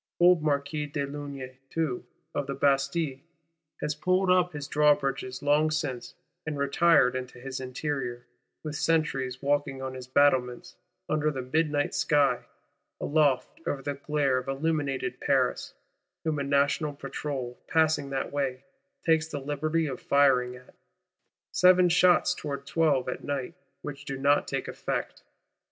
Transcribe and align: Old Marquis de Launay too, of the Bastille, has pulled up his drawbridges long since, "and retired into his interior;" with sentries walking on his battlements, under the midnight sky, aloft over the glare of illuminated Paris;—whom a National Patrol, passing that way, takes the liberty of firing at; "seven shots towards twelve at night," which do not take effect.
Old 0.19 0.41
Marquis 0.41 0.87
de 0.87 1.05
Launay 1.05 1.59
too, 1.69 2.03
of 2.33 2.47
the 2.47 2.55
Bastille, 2.55 3.19
has 3.83 3.93
pulled 3.93 4.31
up 4.31 4.51
his 4.51 4.67
drawbridges 4.67 5.43
long 5.43 5.69
since, 5.69 6.15
"and 6.43 6.57
retired 6.57 7.15
into 7.15 7.39
his 7.39 7.59
interior;" 7.59 8.25
with 8.63 8.75
sentries 8.75 9.43
walking 9.43 9.79
on 9.79 9.93
his 9.93 10.07
battlements, 10.07 10.75
under 11.07 11.29
the 11.29 11.43
midnight 11.43 11.93
sky, 11.93 12.45
aloft 12.99 13.61
over 13.67 13.83
the 13.83 13.93
glare 13.93 14.39
of 14.39 14.47
illuminated 14.47 15.19
Paris;—whom 15.19 16.39
a 16.39 16.43
National 16.43 16.93
Patrol, 16.93 17.59
passing 17.67 18.09
that 18.09 18.31
way, 18.31 18.63
takes 19.05 19.27
the 19.27 19.39
liberty 19.39 19.85
of 19.85 20.01
firing 20.01 20.55
at; 20.55 20.73
"seven 21.51 21.89
shots 21.89 22.33
towards 22.33 22.65
twelve 22.67 23.07
at 23.07 23.23
night," 23.23 23.53
which 23.83 24.05
do 24.05 24.17
not 24.17 24.47
take 24.47 24.67
effect. 24.67 25.21